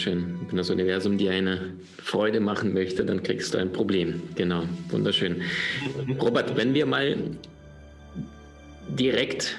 Schön. 0.00 0.38
Wenn 0.48 0.56
das 0.56 0.70
Universum 0.70 1.18
dir 1.18 1.32
eine 1.32 1.74
Freude 2.02 2.40
machen 2.40 2.72
möchte, 2.72 3.04
dann 3.04 3.22
kriegst 3.22 3.52
du 3.52 3.58
ein 3.58 3.70
Problem. 3.70 4.22
Genau, 4.34 4.62
wunderschön. 4.88 5.42
Robert, 6.18 6.56
wenn 6.56 6.72
wir 6.72 6.86
mal 6.86 7.18
direkt 8.88 9.58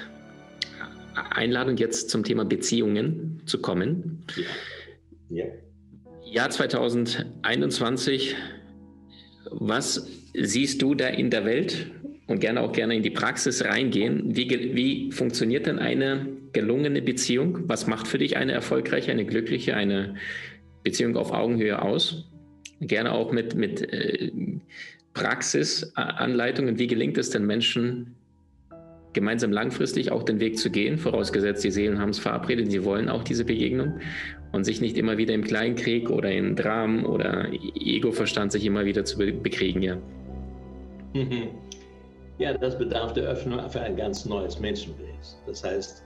Einladung 1.14 1.76
jetzt 1.76 2.10
zum 2.10 2.24
Thema 2.24 2.44
Beziehungen 2.44 3.40
zu 3.46 3.60
kommen. 3.60 4.24
Ja. 5.28 5.44
ja. 5.44 5.44
Jahr 6.24 6.50
2021, 6.50 8.34
was 9.44 10.08
siehst 10.34 10.82
du 10.82 10.96
da 10.96 11.06
in 11.06 11.30
der 11.30 11.44
Welt 11.44 11.88
und 12.32 12.40
gerne 12.40 12.62
auch 12.62 12.72
gerne 12.72 12.96
in 12.96 13.02
die 13.02 13.10
Praxis 13.10 13.64
reingehen? 13.64 14.34
Wie, 14.34 14.48
wie 14.74 15.12
funktioniert 15.12 15.66
denn 15.66 15.78
eine 15.78 16.26
gelungene 16.52 17.02
Beziehung? 17.02 17.60
Was 17.68 17.86
macht 17.86 18.08
für 18.08 18.18
dich 18.18 18.36
eine 18.36 18.52
erfolgreiche, 18.52 19.12
eine 19.12 19.24
glückliche, 19.24 19.76
eine 19.76 20.14
Beziehung 20.82 21.16
auf 21.16 21.32
Augenhöhe 21.32 21.80
aus? 21.80 22.28
Gerne 22.80 23.12
auch 23.12 23.30
mit, 23.32 23.54
mit 23.54 23.82
äh, 23.92 24.32
Praxisanleitungen. 25.14 26.78
Wie 26.78 26.86
gelingt 26.86 27.18
es 27.18 27.30
den 27.30 27.46
Menschen, 27.46 28.16
gemeinsam 29.12 29.52
langfristig 29.52 30.10
auch 30.10 30.22
den 30.22 30.40
Weg 30.40 30.58
zu 30.58 30.70
gehen, 30.70 30.98
vorausgesetzt 30.98 31.62
die 31.62 31.70
Seelen 31.70 31.98
haben 31.98 32.10
es 32.10 32.18
verabredet, 32.18 32.70
sie 32.70 32.82
wollen 32.82 33.10
auch 33.10 33.22
diese 33.22 33.44
Begegnung 33.44 34.00
und 34.52 34.64
sich 34.64 34.80
nicht 34.80 34.96
immer 34.96 35.18
wieder 35.18 35.34
im 35.34 35.44
Kleinkrieg 35.44 36.08
oder 36.08 36.30
in 36.30 36.56
Dramen 36.56 37.04
oder 37.04 37.48
Egoverstand 37.52 38.52
sich 38.52 38.64
immer 38.64 38.86
wieder 38.86 39.04
zu 39.04 39.18
bekriegen, 39.18 39.82
ja. 39.82 39.98
Ja, 42.38 42.54
das 42.54 42.78
bedarf 42.78 43.12
der 43.12 43.24
Öffnung 43.24 43.68
für 43.70 43.80
ein 43.80 43.96
ganz 43.96 44.24
neues 44.24 44.58
Menschenbild. 44.58 45.36
Das 45.46 45.62
heißt, 45.62 46.02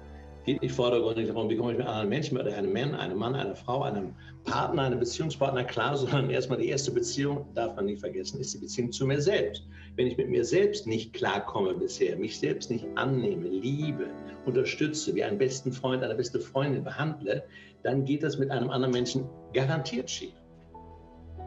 geht 0.47 0.63
nicht 0.63 0.75
vordergründig 0.75 1.27
darum, 1.27 1.51
wie 1.51 1.57
komme 1.57 1.73
ich 1.73 1.79
mit 1.79 1.87
anderen 1.87 2.09
Menschen, 2.09 2.39
mit 2.39 2.47
einem 2.47 2.73
Mann, 2.73 2.95
einem 2.95 3.19
Mann, 3.19 3.35
einer 3.35 3.57
Frau, 3.57 3.83
einem 3.83 4.15
Partner, 4.45 4.83
einem 4.83 5.01
Beziehungspartner 5.01 5.65
klar, 5.65 5.97
sondern 5.97 6.31
erstmal 6.31 6.59
die 6.59 6.69
erste 6.69 6.93
Beziehung, 6.93 7.47
darf 7.55 7.75
man 7.75 7.87
nicht 7.87 8.01
vergessen, 8.01 8.41
ist 8.41 8.55
die 8.55 8.59
Beziehung 8.59 8.93
zu 8.93 9.07
mir 9.07 9.21
selbst. 9.21 9.65
Wenn 9.97 10.07
ich 10.07 10.17
mit 10.17 10.29
mir 10.29 10.45
selbst 10.45 10.87
nicht 10.87 11.13
klarkomme 11.13 11.75
bisher, 11.75 12.17
mich 12.17 12.39
selbst 12.39 12.71
nicht 12.71 12.87
annehme, 12.95 13.49
liebe, 13.49 14.07
unterstütze, 14.47 15.15
wie 15.17 15.25
einen 15.25 15.39
besten 15.39 15.73
Freund, 15.73 16.05
eine 16.05 16.15
beste 16.15 16.39
Freundin 16.39 16.85
behandle, 16.85 17.43
dann 17.83 18.05
geht 18.05 18.23
das 18.23 18.39
mit 18.39 18.51
einem 18.51 18.71
anderen 18.71 18.93
Menschen 18.93 19.25
garantiert 19.53 20.09
schief. 20.09 20.35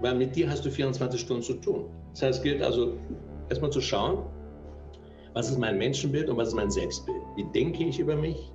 Weil 0.01 0.15
mit 0.15 0.35
dir 0.35 0.49
hast 0.49 0.65
du 0.65 0.69
24 0.69 1.21
Stunden 1.21 1.43
zu 1.43 1.53
tun. 1.53 1.89
Das 2.11 2.21
heißt, 2.21 2.39
es 2.39 2.43
gilt 2.43 2.61
also 2.61 2.97
erstmal 3.49 3.71
zu 3.71 3.79
schauen, 3.79 4.25
was 5.33 5.49
ist 5.49 5.57
mein 5.59 5.77
Menschenbild 5.77 6.29
und 6.29 6.37
was 6.37 6.49
ist 6.49 6.55
mein 6.55 6.71
Selbstbild? 6.71 7.21
Wie 7.35 7.45
denke 7.45 7.83
ich 7.83 7.99
über 7.99 8.15
mich? 8.15 8.51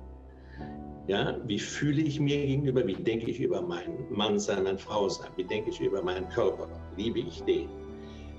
Ja, 1.07 1.37
wie 1.45 1.59
fühle 1.59 2.01
ich 2.01 2.19
mir 2.19 2.37
gegenüber? 2.45 2.85
Wie 2.87 2.95
denke 2.95 3.29
ich 3.29 3.39
über 3.39 3.61
meinen 3.61 4.05
Mann 4.09 4.39
sein, 4.39 4.63
meine 4.63 4.77
Frau 4.77 5.07
sein? 5.07 5.29
Wie 5.35 5.43
denke 5.43 5.69
ich 5.69 5.79
über 5.79 6.01
meinen 6.01 6.27
Körper? 6.29 6.67
Liebe 6.97 7.19
ich 7.19 7.43
den? 7.43 7.69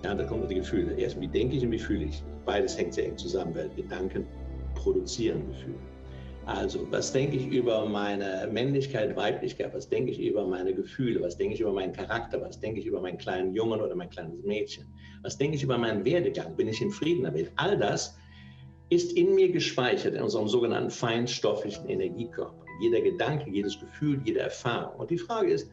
Ja, 0.05 0.15
da 0.15 0.25
kommen 0.25 0.49
die 0.49 0.57
Gefühle. 0.57 0.95
Erst 0.95 1.21
wie 1.21 1.29
denke 1.29 1.57
ich 1.57 1.65
und 1.65 1.71
wie 1.71 1.79
fühle 1.79 2.07
ich? 2.07 2.23
Beides 2.45 2.77
hängt 2.77 2.95
sehr 2.95 3.07
eng 3.07 3.17
zusammen, 3.17 3.55
weil 3.55 3.69
Gedanken 3.71 4.27
produzieren 4.75 5.47
Gefühle. 5.49 5.79
Also, 6.47 6.87
was 6.93 7.13
denke 7.13 7.37
ich 7.37 7.49
über 7.49 7.87
meine 7.87 8.49
Männlichkeit, 8.53 9.17
Weiblichkeit? 9.17 9.75
Was 9.75 9.89
denke 9.89 10.13
ich 10.13 10.21
über 10.21 10.47
meine 10.47 10.73
Gefühle? 10.73 11.21
Was 11.21 11.37
denke 11.37 11.55
ich 11.55 11.61
über 11.61 11.73
meinen 11.73 11.93
Charakter? 11.93 12.41
Was 12.41 12.61
denke 12.61 12.79
ich 12.79 12.87
über 12.87 13.01
meinen 13.01 13.19
kleinen 13.19 13.53
Jungen 13.53 13.81
oder 13.81 13.97
mein 13.97 14.11
kleines 14.11 14.45
Mädchen? 14.45 14.87
Was 15.23 15.37
denke 15.37 15.57
ich 15.57 15.65
über 15.65 15.77
meinen 15.77 16.05
Werdegang? 16.05 16.55
Bin 16.55 16.69
ich 16.69 16.81
in 16.81 16.91
Frieden 16.91 17.25
damit? 17.25 17.51
All 17.57 17.77
das 17.77 18.17
ist 18.89 19.13
in 19.13 19.35
mir 19.35 19.51
gespeichert, 19.51 20.15
in 20.15 20.23
unserem 20.23 20.49
sogenannten 20.49 20.91
feinstofflichen 20.91 21.89
Energiekörper. 21.89 22.65
Jeder 22.81 23.01
Gedanke, 23.01 23.51
jedes 23.51 23.79
Gefühl, 23.81 24.21
jede 24.25 24.41
Erfahrung. 24.41 25.01
Und 25.01 25.11
die 25.11 25.19
Frage 25.19 25.53
ist, 25.53 25.71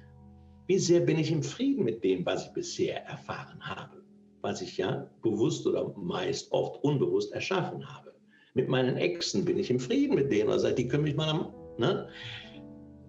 wie 0.68 0.79
sehr 0.79 1.01
bin 1.01 1.19
ich 1.19 1.31
im 1.31 1.44
Frieden 1.44 1.84
mit 1.84 2.03
dem, 2.03 2.25
was 2.25 2.47
ich 2.47 2.53
bisher 2.53 3.06
erfahren 3.06 3.59
habe? 3.62 4.02
Was 4.41 4.62
ich 4.62 4.78
ja 4.78 5.09
bewusst 5.22 5.68
oder 5.68 5.94
meist 5.97 6.52
oft 6.52 6.84
unbewusst 6.84 7.34
erschaffen 7.34 7.85
habe. 7.88 8.13
Mit 8.53 8.69
meinen 8.69 8.97
Exen 8.97 9.46
bin 9.46 9.59
ich 9.59 9.69
im 9.69 9.79
Frieden 9.79 10.16
mit 10.16 10.31
denen, 10.31 10.50
also 10.50 10.72
die 10.72 10.88
können 10.88 11.03
mich 11.03 11.16
mal 11.16 11.29
am. 11.29 11.53
Ne? 11.78 12.07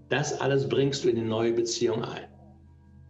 Das 0.09 0.41
alles 0.41 0.69
bringst 0.69 1.05
du 1.05 1.09
in 1.09 1.17
die 1.17 1.23
neue 1.23 1.53
Beziehung 1.53 2.03
ein. 2.03 2.29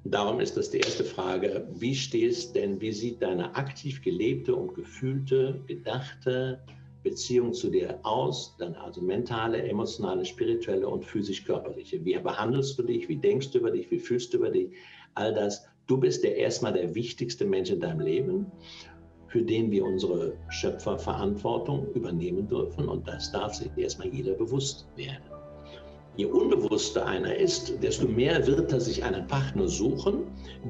Darum 0.04 0.40
ist 0.40 0.56
das 0.56 0.70
die 0.70 0.78
erste 0.78 1.04
Frage, 1.04 1.66
wie 1.72 1.94
stehst 1.94 2.54
denn, 2.54 2.78
wie 2.80 2.92
sieht 2.92 3.22
deine 3.22 3.54
aktiv 3.56 4.02
gelebte 4.02 4.54
und 4.54 4.74
gefühlte, 4.74 5.62
gedachte, 5.66 6.62
Beziehung 7.04 7.52
zu 7.52 7.70
dir 7.70 8.00
aus, 8.02 8.56
dann 8.58 8.74
also 8.74 9.00
mentale, 9.00 9.62
emotionale, 9.62 10.24
spirituelle 10.24 10.88
und 10.88 11.04
physisch-körperliche. 11.04 12.04
Wie 12.04 12.18
behandelst 12.18 12.78
du 12.78 12.82
dich? 12.82 13.08
Wie 13.08 13.16
denkst 13.16 13.50
du 13.52 13.58
über 13.58 13.70
dich? 13.70 13.90
Wie 13.90 14.00
fühlst 14.00 14.32
du 14.32 14.38
über 14.38 14.50
dich? 14.50 14.72
All 15.14 15.32
das. 15.32 15.64
Du 15.86 15.98
bist 15.98 16.24
der 16.24 16.36
erstmal 16.36 16.72
der 16.72 16.94
wichtigste 16.94 17.44
Mensch 17.44 17.70
in 17.70 17.78
deinem 17.78 18.00
Leben, 18.00 18.46
für 19.28 19.42
den 19.42 19.70
wir 19.70 19.84
unsere 19.84 20.32
Schöpferverantwortung 20.48 21.92
übernehmen 21.92 22.48
dürfen. 22.48 22.88
Und 22.88 23.06
das 23.06 23.30
darf 23.30 23.54
sich 23.54 23.70
erstmal 23.76 24.08
jeder 24.08 24.32
bewusst 24.32 24.88
werden. 24.96 25.24
Je 26.16 26.26
unbewusster 26.26 27.04
einer 27.04 27.36
ist, 27.36 27.82
desto 27.82 28.08
mehr 28.08 28.46
wird 28.46 28.72
er 28.72 28.80
sich 28.80 29.04
einen 29.04 29.26
Partner 29.26 29.68
suchen, 29.68 30.22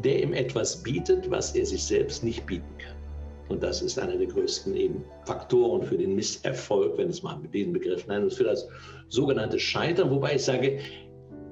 der 0.02 0.22
ihm 0.22 0.32
etwas 0.32 0.82
bietet, 0.82 1.30
was 1.30 1.54
er 1.54 1.66
sich 1.66 1.84
selbst 1.84 2.24
nicht 2.24 2.44
bieten 2.46 2.76
kann. 2.78 3.03
Und 3.48 3.62
das 3.62 3.82
ist 3.82 3.98
einer 3.98 4.16
der 4.16 4.26
größten 4.26 4.74
eben 4.74 5.04
Faktoren 5.26 5.82
für 5.82 5.98
den 5.98 6.14
Misserfolg, 6.14 6.96
wenn 6.96 7.10
es 7.10 7.22
mal 7.22 7.36
mit 7.36 7.52
diesem 7.52 7.72
Begriff 7.72 8.06
nennen, 8.06 8.30
für 8.30 8.44
das 8.44 8.66
sogenannte 9.08 9.58
Scheitern. 9.58 10.10
Wobei 10.10 10.36
ich 10.36 10.44
sage, 10.44 10.78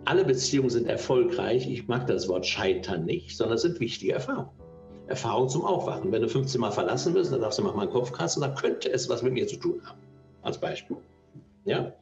alle 0.05 0.25
Beziehungen 0.25 0.71
sind 0.71 0.89
erfolgreich. 0.89 1.69
Ich 1.71 1.87
mag 1.89 2.07
das 2.07 2.29
Wort 2.29 2.47
Scheitern 2.47 3.05
nicht, 3.05 3.37
sondern 3.37 3.57
es 3.57 3.63
sind 3.63 3.79
wichtige 3.79 4.13
Erfahrungen. 4.13 4.51
Erfahrungen 5.07 5.49
zum 5.49 5.65
Aufwachen. 5.65 6.11
Wenn 6.11 6.23
du 6.23 6.29
15 6.29 6.61
Mal 6.61 6.71
verlassen 6.71 7.15
wirst, 7.15 7.33
dann 7.33 7.41
darfst 7.41 7.59
du 7.59 7.63
mal 7.63 7.79
einen 7.79 7.91
Kopf 7.91 8.13
kratzen, 8.13 8.41
dann 8.41 8.55
könnte 8.55 8.91
es 8.91 9.09
was 9.09 9.23
mit 9.23 9.35
mir 9.35 9.47
zu 9.47 9.57
tun 9.57 9.81
haben. 9.85 9.99
Als 10.43 10.59
Beispiel. 10.59 10.97
Ja? 11.65 11.93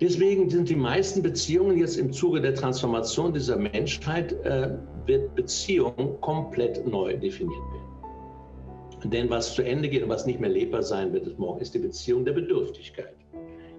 Deswegen 0.00 0.48
sind 0.48 0.68
die 0.68 0.76
meisten 0.76 1.22
Beziehungen 1.22 1.76
jetzt 1.76 1.96
im 1.96 2.12
Zuge 2.12 2.40
der 2.40 2.54
Transformation 2.54 3.32
dieser 3.32 3.56
Menschheit, 3.56 4.32
äh, 4.44 4.76
wird 5.06 5.34
Beziehung 5.34 6.20
komplett 6.20 6.86
neu 6.86 7.16
definiert 7.16 7.58
werden. 7.72 7.97
Denn 9.04 9.30
was 9.30 9.54
zu 9.54 9.62
Ende 9.62 9.88
geht 9.88 10.02
und 10.02 10.08
was 10.08 10.26
nicht 10.26 10.40
mehr 10.40 10.50
lebbar 10.50 10.82
sein 10.82 11.12
wird, 11.12 11.28
ist 11.60 11.74
die 11.74 11.78
Beziehung 11.78 12.24
der 12.24 12.32
Bedürftigkeit, 12.32 13.14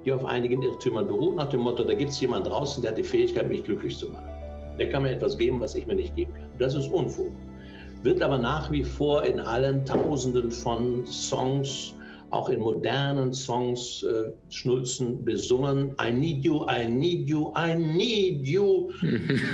die 0.06 0.14
auf 0.14 0.24
einigen 0.24 0.62
Irrtümern 0.62 1.08
beruht, 1.08 1.36
nach 1.36 1.50
dem 1.50 1.62
Motto, 1.62 1.84
da 1.84 1.94
gibt 1.94 2.12
es 2.12 2.22
jemanden 2.22 2.50
draußen, 2.50 2.82
der 2.82 2.92
hat 2.92 2.98
die 2.98 3.04
Fähigkeit, 3.04 3.50
mich 3.50 3.64
glücklich 3.64 3.98
zu 3.98 4.10
machen. 4.10 4.30
Der 4.78 4.90
kann 4.90 5.04
mir 5.04 5.12
etwas 5.12 5.38
geben, 5.38 5.60
was 5.60 5.76
ich 5.76 5.86
mir 5.86 5.96
nicht 5.96 6.16
geben 6.16 6.34
kann. 6.34 6.50
Das 6.58 6.74
ist 6.74 6.88
Unfug. 6.88 7.32
Wird 8.02 8.22
aber 8.22 8.38
nach 8.38 8.72
wie 8.72 8.84
vor 8.84 9.24
in 9.24 9.42
allen 9.42 9.84
Tausenden 9.84 10.52
von 10.52 11.06
Songs 11.06 11.96
auch 12.32 12.50
in 12.50 12.60
modernen 12.60 13.34
Songs 13.34 14.04
äh, 14.04 14.32
Schnulzen 14.50 15.24
besungen. 15.24 15.96
I 16.02 16.12
need 16.12 16.44
you, 16.44 16.66
I 16.70 16.88
need 16.88 17.28
you, 17.28 17.54
I 17.58 17.76
need 17.76 18.48
you. 18.48 18.92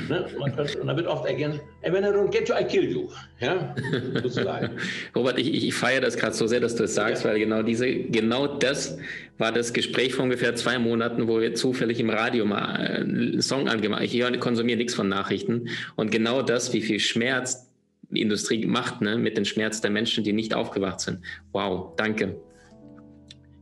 ne? 0.09 0.25
und 0.39 0.57
da 0.57 0.95
wird 0.95 1.07
oft 1.07 1.25
ergänzt, 1.25 1.61
and 1.83 1.93
when 1.93 2.03
I 2.03 2.07
don't 2.07 2.31
get 2.31 2.49
you, 2.49 2.55
I 2.55 2.63
kill 2.63 2.89
you. 2.89 3.07
Ja, 3.39 3.75
sozusagen. 4.21 4.77
Robert, 5.15 5.37
ich, 5.37 5.53
ich 5.53 5.73
feiere 5.73 6.01
das 6.01 6.15
gerade 6.17 6.33
so 6.33 6.47
sehr, 6.47 6.59
dass 6.59 6.75
du 6.75 6.83
es 6.83 6.93
das 6.93 6.95
sagst, 6.95 7.23
ja. 7.23 7.29
weil 7.29 7.39
genau 7.39 7.63
diese, 7.63 7.93
genau 7.93 8.47
das 8.47 8.97
war 9.37 9.51
das 9.51 9.73
Gespräch 9.73 10.13
vor 10.13 10.23
ungefähr 10.23 10.55
zwei 10.55 10.79
Monaten, 10.79 11.27
wo 11.27 11.39
wir 11.39 11.53
zufällig 11.55 11.99
im 11.99 12.09
Radio 12.09 12.45
mal 12.45 12.75
äh, 12.75 13.01
einen 13.01 13.41
Song 13.41 13.67
angemacht 13.67 13.99
haben. 13.99 14.05
Ich 14.05 14.21
höre, 14.21 14.37
konsumiere 14.37 14.77
nichts 14.77 14.95
von 14.95 15.09
Nachrichten. 15.09 15.69
Und 15.95 16.11
genau 16.11 16.41
das, 16.41 16.73
wie 16.73 16.81
viel 16.81 16.99
Schmerz 16.99 17.69
die 18.09 18.21
Industrie 18.21 18.65
macht, 18.65 19.01
ne, 19.01 19.17
mit 19.17 19.37
dem 19.37 19.45
Schmerz 19.45 19.81
der 19.81 19.91
Menschen, 19.91 20.23
die 20.23 20.33
nicht 20.33 20.53
aufgewacht 20.53 20.99
sind. 20.99 21.19
Wow, 21.51 21.95
danke. 21.97 22.35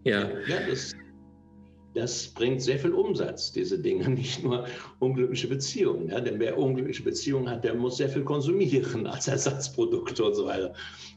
Ja, 0.03 0.29
ja 0.47 0.67
das, 0.69 0.93
das 1.93 2.27
bringt 2.29 2.61
sehr 2.61 2.79
viel 2.79 2.93
Umsatz, 2.93 3.51
diese 3.51 3.79
Dinge, 3.79 4.09
nicht 4.09 4.43
nur 4.43 4.65
unglückliche 4.99 5.47
Beziehungen. 5.47 6.09
Ja? 6.09 6.19
Denn 6.19 6.39
wer 6.39 6.57
unglückliche 6.57 7.03
Beziehungen 7.03 7.49
hat, 7.49 7.63
der 7.63 7.75
muss 7.75 7.97
sehr 7.97 8.09
viel 8.09 8.23
konsumieren 8.23 9.07
als 9.07 9.27
Ersatzprodukte 9.27 10.23
und 10.23 10.35
so 10.35 10.45
weiter. 10.45 10.73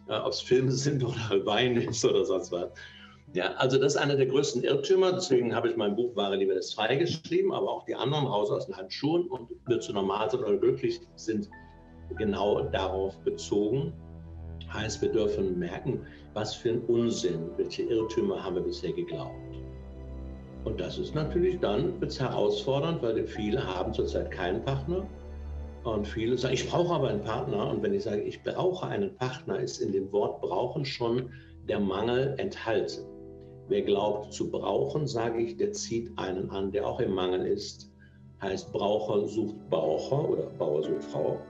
Ob 0.09 0.33
es 0.33 0.41
Filme 0.41 0.71
sind 0.71 1.03
oder 1.05 1.17
Wein 1.47 1.77
ist 1.77 2.05
oder 2.05 2.25
sonst 2.25 2.53
was. 2.53 2.71
Ja, 3.35 3.53
also 3.55 3.77
das 3.79 3.94
ist 3.94 4.00
einer 4.00 4.17
der 4.17 4.27
größten 4.27 4.62
Irrtümer. 4.62 5.12
Deswegen 5.12 5.55
habe 5.55 5.69
ich 5.69 5.77
mein 5.77 5.97
Buch 5.97 6.15
Wahre 6.15 6.37
Liebe 6.37 6.55
des 6.55 6.71
Zwei 6.71 6.94
geschrieben, 6.97 7.53
aber 7.53 7.71
auch 7.71 7.85
die 7.85 7.94
anderen 7.94 8.27
raus 8.27 8.50
aus 8.50 8.67
den 8.67 8.77
Handschuhen 8.77 9.27
und 9.27 9.50
wird 9.67 9.82
zu 9.82 9.93
normal 9.93 10.31
sind 10.31 10.44
oder 10.44 10.56
glücklich 10.56 11.00
sind 11.17 11.50
genau 12.17 12.62
darauf 12.62 13.19
bezogen. 13.25 13.93
Heißt, 14.73 15.01
wir 15.03 15.11
dürfen 15.11 15.59
merken, 15.59 16.01
was 16.35 16.55
für 16.55 16.71
ein 16.71 16.81
Unsinn, 16.83 17.51
welche 17.57 17.83
Irrtümer 17.83 18.43
haben 18.43 18.57
wir 18.57 18.63
bisher 18.63 18.93
geglaubt. 18.93 19.33
Und 20.65 20.81
das 20.81 20.99
ist 20.99 21.15
natürlich 21.15 21.61
dann 21.61 22.01
wird's 22.01 22.19
herausfordernd, 22.19 23.01
weil 23.01 23.25
viele 23.27 23.65
haben 23.65 23.95
zurzeit 23.95 24.31
keinen 24.33 24.65
Partner. 24.65 25.07
Und 25.85 26.07
viele 26.09 26.37
sagen, 26.37 26.55
ich 26.55 26.69
brauche 26.69 26.95
aber 26.95 27.09
einen 27.09 27.23
Partner. 27.23 27.71
Und 27.71 27.83
wenn 27.83 27.95
ich 27.95 28.03
sage, 28.03 28.23
ich 28.23 28.43
brauche 28.43 28.87
einen 28.87 29.15
Partner, 29.15 29.61
ist 29.61 29.81
in 29.81 29.93
dem 29.93 30.11
Wort 30.11 30.41
brauchen 30.41 30.85
schon 30.85 31.31
der 31.69 31.79
Mangel 31.79 32.35
enthalten. 32.39 33.05
Wer 33.69 33.83
glaubt 33.83 34.33
zu 34.33 34.51
brauchen, 34.51 35.07
sage 35.07 35.41
ich, 35.41 35.57
der 35.57 35.73
zieht 35.73 36.11
einen 36.19 36.51
an, 36.51 36.73
der 36.73 36.87
auch 36.87 36.99
im 36.99 37.15
Mangel 37.15 37.47
ist. 37.47 37.93
Heißt, 38.43 38.73
Braucher 38.73 39.27
sucht 39.27 39.57
Baucher 39.71 40.29
oder 40.29 40.47
Bauer 40.59 40.83
sucht 40.83 41.05
Frau. 41.05 41.41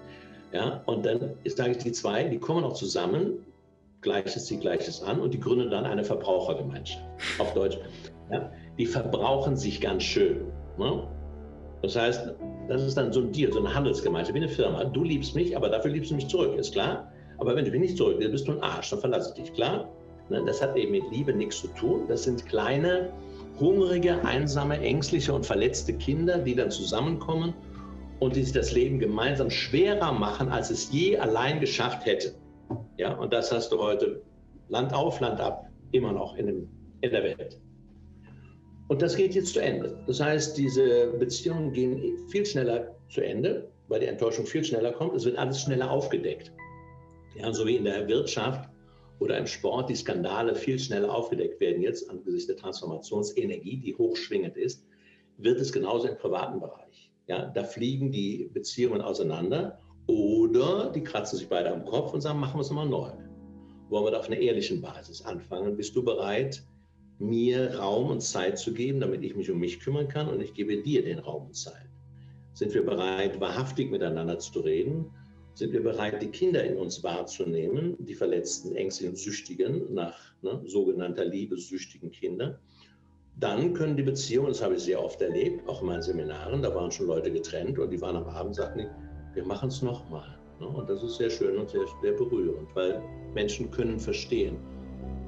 Ja, 0.57 0.81
und 0.87 1.05
dann 1.05 1.35
sage 1.45 1.73
ich, 1.73 1.79
die 1.79 1.93
zwei, 1.93 2.25
die 2.25 2.39
kommen 2.39 2.65
auch 2.65 2.73
zusammen, 2.73 3.45
Gleiches 4.01 4.47
zieht 4.47 4.63
Gleiches 4.63 5.03
an 5.03 5.21
und 5.21 5.35
die 5.35 5.39
gründen 5.39 5.71
dann 5.71 5.85
eine 5.85 6.03
Verbrauchergemeinschaft. 6.03 7.05
Auf 7.39 7.53
Deutsch. 7.53 7.79
Ja, 8.33 8.51
die 8.79 8.87
verbrauchen 8.87 9.55
sich 9.57 9.83
ganz 9.83 10.03
schön. 10.03 10.47
Ne? 10.79 11.07
Das 11.83 11.95
heißt, 11.95 12.35
das 12.69 12.83
ist 12.83 12.97
dann 12.97 13.13
so 13.13 13.21
ein 13.21 13.33
Deal, 13.33 13.53
so 13.53 13.59
eine 13.59 13.75
Handelsgemeinschaft, 13.75 14.33
wie 14.35 14.39
eine 14.39 14.49
Firma. 14.49 14.83
Du 14.85 15.05
liebst 15.05 15.35
mich, 15.35 15.55
aber 15.55 15.69
dafür 15.69 15.91
liebst 15.91 16.11
du 16.11 16.15
mich 16.15 16.27
zurück, 16.27 16.57
ist 16.57 16.73
klar? 16.73 17.13
Aber 17.37 17.55
wenn 17.55 17.67
du 17.67 17.71
mich 17.71 17.81
nicht 17.81 17.97
zurück 17.99 18.17
willst, 18.19 18.33
bist 18.33 18.49
du 18.49 18.53
ein 18.53 18.63
Arsch, 18.63 18.89
dann 18.89 19.01
verlasse 19.01 19.35
ich 19.37 19.43
dich, 19.43 19.53
klar? 19.53 19.91
Ne, 20.31 20.43
das 20.47 20.63
hat 20.63 20.75
eben 20.75 20.93
mit 20.93 21.05
Liebe 21.13 21.35
nichts 21.35 21.61
zu 21.61 21.69
tun. 21.69 22.07
Das 22.09 22.23
sind 22.23 22.47
kleine, 22.47 23.11
hungrige, 23.61 24.25
einsame, 24.25 24.81
ängstliche 24.81 25.35
und 25.35 25.45
verletzte 25.45 25.93
Kinder, 25.93 26.39
die 26.39 26.55
dann 26.55 26.71
zusammenkommen 26.71 27.53
und 28.21 28.37
die 28.37 28.43
sich 28.43 28.53
das 28.53 28.73
Leben 28.73 28.99
gemeinsam 28.99 29.51
schwerer 29.51 30.13
machen, 30.13 30.49
als 30.49 30.71
es 30.71 30.91
je 30.91 31.17
allein 31.19 31.61
geschafft 31.61 32.07
hätte. 32.07 32.35
Ja, 32.97 33.15
und 33.15 33.33
das 33.33 33.53
hast 33.53 33.71
du 33.73 33.79
heute 33.79 34.23
Land 34.69 34.93
auf, 34.95 35.21
Land 35.21 35.41
ab, 35.41 35.69
immer 35.93 36.13
noch 36.13 36.37
in, 36.37 36.47
dem, 36.47 36.69
in 37.03 37.11
der 37.11 37.23
Welt. 37.23 37.61
Und 38.89 39.03
das 39.03 39.17
geht 39.17 39.35
jetzt 39.35 39.53
zu 39.53 39.61
Ende. 39.61 40.03
Das 40.07 40.21
heißt, 40.21 40.57
diese 40.57 41.09
Beziehungen 41.19 41.73
gehen 41.73 42.29
viel 42.29 42.47
schneller 42.47 42.95
zu 43.09 43.21
Ende, 43.21 43.69
weil 43.89 44.01
die 44.01 44.07
Enttäuschung 44.07 44.47
viel 44.47 44.65
schneller 44.65 44.93
kommt. 44.93 45.15
Es 45.15 45.25
wird 45.25 45.37
alles 45.37 45.61
schneller 45.61 45.91
aufgedeckt. 45.91 46.53
Ja, 47.37 47.53
so 47.53 47.67
wie 47.67 47.77
in 47.77 47.85
der 47.85 48.09
Wirtschaft 48.09 48.71
oder 49.19 49.39
im 49.39 49.47
Sport 49.47 49.91
die 49.91 49.97
Skandale 49.97 50.55
viel 50.55 50.79
schneller 50.79 51.13
aufgedeckt 51.13 51.61
werden 51.61 51.83
jetzt 51.83 52.09
angesichts 52.09 52.47
der 52.47 52.57
Transformationsenergie, 52.57 53.79
die 53.79 53.95
hochschwingend 53.95 54.57
ist, 54.57 54.85
wird 55.39 55.61
es 55.61 55.73
genauso 55.73 56.09
im 56.09 56.17
privaten 56.17 56.61
Bereich. 56.61 57.06
Ja, 57.27 57.47
da 57.47 57.65
fliegen 57.65 58.13
die 58.13 58.51
Beziehungen 58.53 59.01
auseinander 59.01 59.81
oder 60.07 60.91
die 60.91 61.03
kratzen 61.03 61.39
sich 61.39 61.49
beide 61.49 61.73
am 61.73 61.85
Kopf 61.85 62.15
und 62.15 62.21
sagen, 62.21 62.39
machen 62.39 62.57
wir 62.57 62.61
es 62.61 62.71
nochmal 62.71 62.89
neu. 62.89 63.11
Wollen 63.89 64.05
wir 64.05 64.11
da 64.13 64.19
auf 64.19 64.29
einer 64.29 64.39
ehrlichen 64.39 64.81
Basis 64.81 65.23
anfangen? 65.23 65.77
Bist 65.77 65.97
du 65.97 66.05
bereit, 66.05 66.63
mir 67.19 67.79
Raum 67.79 68.11
und 68.11 68.21
Zeit 68.21 68.59
zu 68.59 68.73
geben, 68.73 69.01
damit 69.01 69.25
ich 69.25 69.35
mich 69.35 69.51
um 69.51 69.59
mich 69.59 69.81
kümmern 69.81 70.07
kann 70.07 70.29
und 70.29 70.41
ich 70.41 70.55
gebe 70.55 70.83
dir 70.83 71.03
den 71.03 71.19
Raum 71.19 71.47
und 71.47 71.57
Zeit? 71.57 71.89
Sind 72.53 72.73
wir 72.75 72.85
bereit, 72.85 73.41
wahrhaftig 73.41 73.91
miteinander 73.91 74.39
zu 74.39 74.61
reden? 74.61 75.11
Sind 75.55 75.73
wir 75.73 75.83
bereit, 75.83 76.23
die 76.23 76.29
Kinder 76.29 76.63
in 76.65 76.77
uns 76.77 77.03
wahrzunehmen, 77.03 77.97
die 77.99 78.15
verletzten, 78.15 78.77
ängstlichen, 78.77 79.17
süchtigen, 79.17 79.93
nach 79.93 80.17
ne, 80.43 80.63
sogenannter 80.67 81.25
liebessüchtigen 81.25 82.11
Kinder? 82.11 82.61
Dann 83.39 83.75
können 83.75 83.97
die 83.97 84.03
Beziehungen, 84.03 84.49
das 84.49 84.63
habe 84.63 84.77
ich 84.77 84.85
sehr 84.85 85.03
oft 85.03 85.21
erlebt, 85.21 85.69
auch 85.69 85.83
in 85.83 85.89
meinen 85.89 86.03
Seminaren, 86.03 86.63
da 86.63 86.75
waren 86.75 86.91
schon 86.91 87.07
Leute 87.07 87.31
getrennt 87.31 87.79
und 87.79 87.91
die 87.91 88.01
waren 88.01 88.17
am 88.17 88.27
Abend, 88.29 88.55
sagten, 88.55 88.87
wir 89.35 89.45
machen 89.45 89.69
es 89.69 89.83
nochmal. 89.83 90.39
Ne? 90.59 90.67
Und 90.67 90.89
das 90.89 91.03
ist 91.03 91.17
sehr 91.17 91.29
schön 91.29 91.59
und 91.59 91.69
sehr, 91.69 91.83
sehr 92.01 92.13
berührend, 92.13 92.75
weil 92.75 93.03
Menschen 93.35 93.71
können 93.71 94.01
verstehen, 94.01 94.57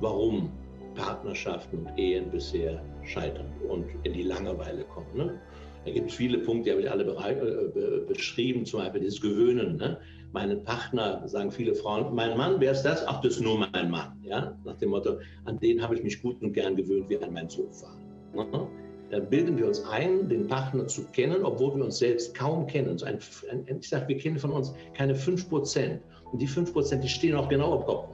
warum 0.00 0.50
Partnerschaften 0.94 1.80
und 1.80 1.98
Ehen 1.98 2.30
bisher 2.30 2.82
scheitern 3.04 3.52
und 3.68 3.84
in 4.04 4.14
die 4.14 4.22
Langeweile 4.22 4.84
kommen. 4.84 5.14
Ne? 5.14 5.40
Da 5.84 5.92
gibt 5.92 6.10
es 6.10 6.16
viele 6.16 6.38
Punkte, 6.38 6.64
die 6.64 6.70
habe 6.70 6.82
ich 6.82 6.90
alle 6.90 7.04
äh, 7.04 8.06
beschrieben, 8.06 8.66
zum 8.66 8.80
Beispiel 8.80 9.00
dieses 9.00 9.20
Gewöhnen. 9.20 9.76
Ne? 9.76 9.98
Meinen 10.32 10.62
Partner, 10.64 11.26
sagen 11.26 11.50
viele 11.50 11.74
Frauen, 11.74 12.14
mein 12.14 12.36
Mann, 12.36 12.56
wer 12.58 12.72
ist 12.72 12.82
das? 12.82 13.06
Ach, 13.06 13.20
das 13.22 13.34
ist 13.34 13.40
nur 13.40 13.58
mein 13.58 13.90
Mann. 13.90 14.18
Ja? 14.22 14.56
Nach 14.64 14.76
dem 14.76 14.90
Motto, 14.90 15.18
an 15.44 15.58
den 15.58 15.82
habe 15.82 15.94
ich 15.94 16.02
mich 16.02 16.20
gut 16.20 16.42
und 16.42 16.52
gern 16.52 16.76
gewöhnt 16.76 17.08
wie 17.08 17.18
an 17.18 17.32
mein 17.32 17.48
Sofa. 17.48 17.94
Ne? 18.34 18.68
Da 19.10 19.20
bilden 19.20 19.56
wir 19.56 19.66
uns 19.66 19.82
ein, 19.84 20.28
den 20.28 20.46
Partner 20.46 20.86
zu 20.86 21.02
kennen, 21.12 21.42
obwohl 21.42 21.74
wir 21.76 21.84
uns 21.84 21.98
selbst 21.98 22.34
kaum 22.34 22.66
kennen. 22.66 22.98
So 22.98 23.06
ein, 23.06 23.18
ein, 23.50 23.78
ich 23.80 23.88
sage, 23.88 24.08
wir 24.08 24.18
kennen 24.18 24.38
von 24.38 24.50
uns 24.50 24.74
keine 24.94 25.14
5%. 25.14 25.98
Und 26.32 26.42
die 26.42 26.48
5%, 26.48 26.96
die 26.96 27.08
stehen 27.08 27.34
auch 27.34 27.48
genau 27.48 27.72
auf 27.72 27.86
Kopf. 27.86 28.08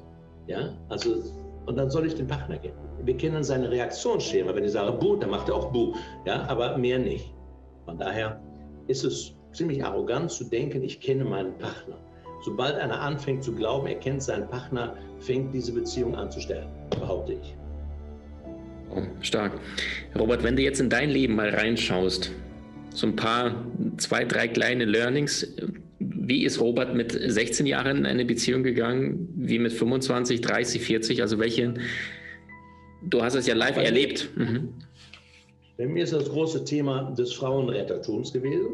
Ja? 0.46 0.72
Also, 0.88 1.16
und 1.66 1.76
dann 1.76 1.90
soll 1.90 2.06
ich 2.06 2.14
den 2.14 2.28
Partner 2.28 2.58
kennen. 2.58 2.76
Wir 3.02 3.16
kennen 3.16 3.42
seine 3.42 3.70
Reaktionsschema. 3.70 4.54
Wenn 4.54 4.64
ich 4.64 4.72
sage 4.72 4.92
Bu, 4.92 5.16
dann 5.16 5.30
macht 5.30 5.48
er 5.48 5.56
auch 5.56 5.72
Bu. 5.72 5.94
Ja? 6.26 6.46
Aber 6.48 6.78
mehr 6.78 7.00
nicht. 7.00 7.34
Von 7.84 7.98
daher 7.98 8.40
ist 8.88 9.04
es 9.04 9.34
ziemlich 9.52 9.84
arrogant 9.84 10.30
zu 10.30 10.44
denken, 10.44 10.82
ich 10.82 11.00
kenne 11.00 11.24
meinen 11.24 11.56
Partner. 11.58 11.98
Sobald 12.44 12.76
einer 12.76 13.00
anfängt 13.00 13.42
zu 13.42 13.54
glauben, 13.54 13.86
er 13.86 13.94
kennt 13.94 14.22
seinen 14.22 14.48
Partner, 14.48 14.96
fängt 15.20 15.54
diese 15.54 15.72
Beziehung 15.72 16.14
an 16.14 16.30
zu 16.30 16.40
sterben, 16.40 16.70
behaupte 16.90 17.34
ich. 17.34 17.56
Oh, 18.94 19.02
stark. 19.22 19.52
Robert, 20.18 20.42
wenn 20.42 20.56
du 20.56 20.62
jetzt 20.62 20.80
in 20.80 20.90
dein 20.90 21.10
Leben 21.10 21.34
mal 21.34 21.48
reinschaust, 21.48 22.32
so 22.94 23.06
ein 23.08 23.16
paar, 23.16 23.66
zwei, 23.96 24.24
drei 24.24 24.48
kleine 24.48 24.84
Learnings. 24.84 25.46
Wie 25.98 26.44
ist 26.44 26.60
Robert 26.60 26.94
mit 26.94 27.12
16 27.12 27.66
Jahren 27.66 27.98
in 27.98 28.06
eine 28.06 28.24
Beziehung 28.24 28.62
gegangen? 28.62 29.28
Wie 29.36 29.58
mit 29.58 29.72
25, 29.72 30.40
30, 30.40 30.82
40? 30.82 31.22
Also 31.22 31.38
welche? 31.38 31.74
Du 33.02 33.22
hast 33.22 33.34
es 33.34 33.46
ja 33.46 33.54
live 33.54 33.76
also, 33.76 33.80
erlebt. 33.80 34.30
Mhm. 34.36 34.68
Bei 35.76 35.86
mir 35.86 36.04
ist 36.04 36.12
das 36.12 36.28
große 36.28 36.64
Thema 36.64 37.10
des 37.12 37.32
Frauenrettertums 37.32 38.32
gewesen. 38.32 38.70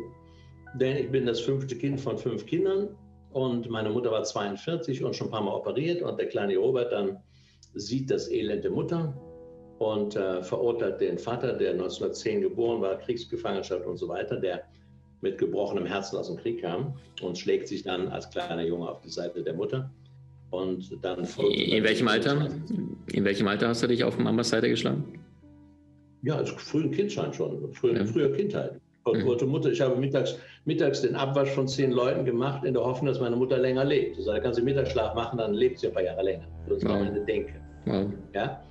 Denn 0.75 0.97
ich 0.97 1.11
bin 1.11 1.27
das 1.27 1.41
fünfte 1.41 1.77
Kind 1.77 2.01
von 2.01 2.17
fünf 2.17 2.47
Kindern 2.47 2.97
und 3.33 3.69
meine 3.71 3.91
Mutter 3.91 4.11
war 4.11 4.23
42 4.23 5.03
und 5.03 5.17
schon 5.17 5.29
ein 5.29 5.31
paar 5.31 5.43
Mal 5.43 5.55
operiert. 5.55 6.03
Und 6.03 6.19
der 6.19 6.29
kleine 6.29 6.57
Robert 6.57 6.93
dann 6.93 7.19
sieht 7.75 8.11
das 8.11 8.31
Elend 8.31 8.65
der 8.65 8.71
Mutter 8.71 9.15
und 9.79 10.15
äh, 10.15 10.43
verurteilt 10.43 11.01
den 11.01 11.19
Vater, 11.19 11.55
der 11.55 11.73
1910 11.73 12.43
geboren 12.43 12.83
war, 12.83 12.99
Kriegsgefangenschaft 12.99 13.87
und 13.87 13.97
so 13.97 14.09
weiter, 14.09 14.37
der 14.37 14.63
mit 15.23 15.39
gebrochenem 15.39 15.87
Herzen 15.87 16.19
aus 16.19 16.29
dem 16.29 16.37
Krieg 16.37 16.61
kam 16.61 16.95
und 17.23 17.39
schlägt 17.39 17.69
sich 17.69 17.83
dann 17.83 18.09
als 18.09 18.31
kleiner 18.31 18.63
Junge 18.63 18.89
auf 18.89 19.01
die 19.01 19.11
Seite 19.11 19.43
der 19.43 19.55
Mutter. 19.55 19.91
Und 20.51 20.91
dann 21.03 21.21
in 21.21 21.85
welchem 21.85 22.09
Alter? 22.09 22.49
In 23.13 23.25
welchem 23.25 23.47
Alter 23.47 23.69
hast 23.69 23.83
du 23.83 23.87
dich 23.87 24.03
auf 24.03 24.19
Mamas 24.19 24.49
Seite 24.49 24.69
geschlagen? 24.69 25.05
Ja, 26.23 26.37
als 26.37 26.51
frühen 26.51 26.91
Kindschein 26.91 27.33
schon, 27.33 27.73
früher, 27.73 27.97
ja. 27.97 28.05
früher 28.05 28.33
Kindheit. 28.33 28.73
Und 29.05 29.25
mhm. 29.25 29.49
Mutter, 29.49 29.71
ich 29.71 29.81
habe 29.81 29.97
mittags, 29.97 30.39
mittags 30.67 31.01
den 31.01 31.17
Abwasch 31.17 31.51
von 31.51 31.67
zehn 31.67 31.91
Leuten 31.91 32.25
gemacht, 32.25 32.65
in 32.65 32.75
der 32.75 32.85
Hoffnung, 32.85 33.07
dass 33.07 33.21
meine 33.21 33.37
Mutter 33.37 33.57
länger 33.57 33.85
lebt. 33.85 34.19
Ich 34.19 34.25
sage, 34.25 34.41
kannst 34.43 34.59
du 34.59 34.63
Mittagsschlaf 34.63 35.15
machen, 35.15 35.39
dann 35.39 35.55
lebt 35.55 35.79
sie 35.79 35.87
ein 35.87 35.95
paar 35.95 36.03
Jahre 36.03 36.23
länger. 36.23 36.47
Das 36.69 36.85
war 36.85 36.99
meine 36.99 37.25
Denke. 37.25 37.55
Wow. 37.87 38.07
Ja? 38.35 38.63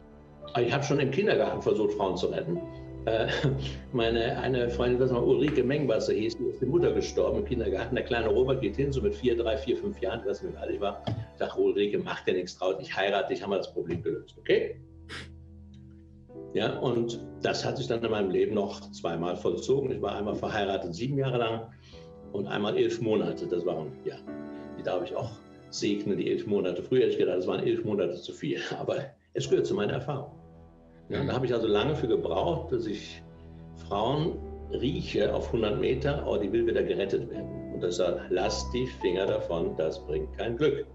Ich 0.59 0.71
habe 0.71 0.83
schon 0.83 0.99
im 0.99 1.09
Kindergarten 1.11 1.61
versucht, 1.61 1.93
Frauen 1.93 2.15
zu 2.15 2.27
retten. 2.27 2.59
Äh, 3.05 3.27
meine 3.93 4.37
eine 4.39 4.69
Freundin, 4.69 4.99
das 4.99 5.11
mal 5.11 5.23
Ulrike 5.23 5.63
Mengwasser 5.63 6.13
hieß, 6.13 6.37
die 6.37 6.43
ist 6.45 6.61
die 6.61 6.65
Mutter 6.65 6.91
gestorben 6.91 7.39
im 7.39 7.45
Kindergarten. 7.45 7.95
Der 7.95 8.03
kleine 8.03 8.29
Robert 8.29 8.61
geht 8.61 8.75
hin, 8.75 8.91
so 8.91 9.01
mit 9.01 9.15
vier, 9.15 9.35
drei, 9.35 9.57
vier, 9.57 9.77
fünf 9.77 9.99
Jahren, 9.99 10.21
was 10.25 10.43
mir 10.43 10.55
alt 10.59 10.79
war. 10.79 11.03
Ich 11.07 11.39
sage, 11.39 11.59
Ulrike, 11.59 11.97
mach 11.97 12.21
dir 12.21 12.33
nichts 12.33 12.57
draus, 12.57 12.75
ich 12.79 12.95
heirate 12.95 13.33
dich, 13.33 13.41
haben 13.41 13.51
wir 13.51 13.57
das 13.57 13.73
Problem 13.73 14.03
gelöst, 14.03 14.35
okay? 14.37 14.75
Ja, 16.53 16.79
und 16.79 17.19
das 17.41 17.63
hat 17.63 17.77
sich 17.77 17.87
dann 17.87 18.03
in 18.03 18.09
meinem 18.09 18.31
Leben 18.31 18.55
noch 18.55 18.79
zweimal 18.91 19.35
vollzogen. 19.35 19.91
Ich 19.91 20.01
war 20.01 20.15
einmal 20.15 20.35
verheiratet 20.35 20.95
sieben 20.95 21.17
Jahre 21.17 21.37
lang 21.37 21.61
und 22.33 22.47
einmal 22.47 22.75
elf 22.75 22.99
Monate. 23.01 23.47
Das 23.47 23.65
waren, 23.65 23.91
ja, 24.03 24.15
die 24.77 24.83
darf 24.83 25.03
ich 25.03 25.15
auch 25.15 25.29
segnen, 25.69 26.17
die 26.17 26.31
elf 26.31 26.47
Monate. 26.47 26.81
Früher 26.81 27.01
hätte 27.01 27.11
ich 27.11 27.17
gedacht, 27.19 27.37
das 27.37 27.47
waren 27.47 27.63
elf 27.63 27.83
Monate 27.85 28.15
zu 28.15 28.33
viel, 28.33 28.59
aber 28.79 28.97
es 29.33 29.49
gehört 29.49 29.67
zu 29.67 29.75
meiner 29.75 29.93
Erfahrung. 29.93 30.31
Ja, 31.09 31.23
da 31.23 31.33
habe 31.33 31.45
ich 31.45 31.53
also 31.53 31.67
lange 31.67 31.95
für 31.95 32.07
gebraucht, 32.07 32.71
dass 32.71 32.85
ich 32.85 33.21
Frauen 33.87 34.37
rieche 34.71 35.33
auf 35.33 35.47
100 35.47 35.79
Meter, 35.79 36.23
oh, 36.27 36.37
die 36.37 36.51
will 36.51 36.67
wieder 36.67 36.83
gerettet 36.83 37.29
werden. 37.31 37.73
Und 37.73 37.81
das 37.81 37.95
sagt, 37.95 38.21
lass 38.29 38.69
die 38.71 38.85
Finger 39.01 39.25
davon, 39.25 39.75
das 39.77 40.05
bringt 40.05 40.31
kein 40.37 40.55
Glück. 40.55 40.85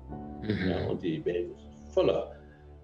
Mhm. 0.42 0.70
Ja, 0.70 0.88
und 0.88 1.02
die 1.02 1.25
Welt 1.25 1.50
ist 1.50 1.94
voller 1.94 2.34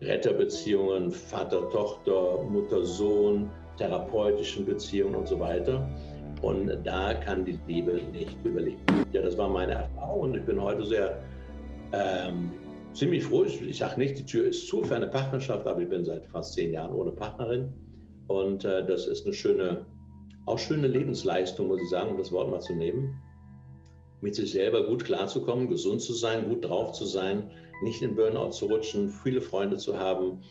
Retterbeziehungen, 0.02 1.10
Vater-Tochter, 1.10 2.42
Mutter-Sohn, 2.48 3.50
therapeutischen 3.76 4.64
Beziehungen 4.66 5.14
und 5.14 5.28
so 5.28 5.38
weiter. 5.38 5.88
Und 6.42 6.70
da 6.84 7.14
kann 7.14 7.44
die 7.44 7.58
Liebe 7.66 8.00
nicht 8.12 8.36
überleben. 8.44 8.80
Ja, 9.12 9.22
das 9.22 9.36
war 9.36 9.48
meine 9.48 9.72
Erfahrung 9.72 10.20
und 10.20 10.36
ich 10.36 10.44
bin 10.44 10.60
heute 10.60 10.84
sehr 10.84 11.18
ähm, 11.92 12.50
ziemlich 12.94 13.24
froh. 13.24 13.44
Ich, 13.44 13.76
sage 13.76 13.98
nicht, 14.00 14.18
die 14.18 14.24
Tür 14.24 14.46
ist 14.46 14.66
zu 14.66 14.82
für 14.82 14.96
eine 14.96 15.08
Partnerschaft, 15.08 15.66
aber 15.66 15.82
ich 15.82 15.88
bin 15.88 16.04
seit 16.04 16.24
fast 16.26 16.54
zehn 16.54 16.72
Jahren 16.72 16.94
ohne 16.94 17.12
Partnerin. 17.12 17.72
Und 18.28 18.64
äh, 18.64 18.86
das 18.86 19.06
ist 19.06 19.26
eine 19.26 19.34
schöne, 19.34 19.84
auch 20.46 20.58
schöne 20.58 20.86
Lebensleistung, 20.86 21.68
muss 21.68 21.82
ich 21.82 21.90
sagen, 21.90 22.10
um 22.10 22.18
das 22.18 22.32
Wort 22.32 22.50
mal 22.50 22.60
zu 22.60 22.74
nehmen. 22.74 23.20
Mit 24.20 24.34
sich 24.34 24.52
selber 24.52 24.86
gut 24.86 25.04
klarzukommen, 25.04 25.68
gesund 25.68 26.02
zu 26.02 26.12
sein, 26.12 26.48
gut 26.48 26.64
drauf 26.64 26.92
zu 26.92 27.04
sein, 27.04 27.50
nicht 27.82 28.02
in 28.02 28.14
Burnout 28.14 28.52
zu 28.52 28.66
rutschen, 28.66 29.10
viele 29.10 29.40
Freunde 29.40 29.76
zu 29.76 29.98
haben 29.98 30.42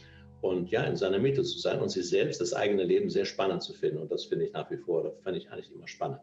und 0.42 0.72
ja, 0.72 0.84
in 0.84 0.96
seiner 0.96 1.20
Mitte 1.20 1.44
zu 1.44 1.60
sein 1.60 1.80
und 1.80 1.90
sich 1.90 2.08
selbst 2.08 2.42
das 2.42 2.54
eigene 2.54 2.84
Leben 2.84 3.10
sehr 3.10 3.26
spannend 3.26 3.62
zu 3.62 3.74
finden. 3.74 3.98
Und 3.98 4.12
das 4.12 4.26
finde 4.26 4.46
ich 4.46 4.54
nach 4.54 4.70
wie 4.72 4.78
vor, 4.78 5.04
das 5.04 5.14
fand 5.24 5.38
ich 5.38 5.52
eigentlich 5.52 5.72
immer 5.74 5.88
spannend. 5.88 6.22